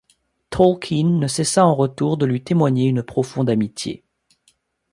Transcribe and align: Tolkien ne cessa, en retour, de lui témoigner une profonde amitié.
Tolkien 0.49 1.19
ne 1.19 1.27
cessa, 1.27 1.63
en 1.63 1.75
retour, 1.75 2.17
de 2.17 2.25
lui 2.25 2.43
témoigner 2.43 2.87
une 2.87 3.03
profonde 3.03 3.51
amitié. 3.51 4.03